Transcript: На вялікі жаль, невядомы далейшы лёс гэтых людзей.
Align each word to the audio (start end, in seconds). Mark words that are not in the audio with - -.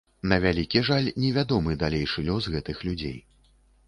На 0.29 0.37
вялікі 0.43 0.79
жаль, 0.87 1.09
невядомы 1.23 1.75
далейшы 1.83 2.23
лёс 2.31 2.47
гэтых 2.55 2.81
людзей. 2.89 3.15